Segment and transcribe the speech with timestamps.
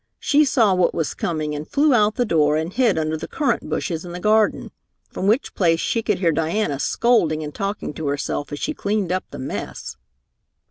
[0.17, 3.69] She saw what was coming and flew out the door and hid under the currant
[3.69, 4.71] bushes in the garden,
[5.11, 9.11] from which place she could hear Diana scolding and talking to herself as she cleaned
[9.11, 9.97] up the mess.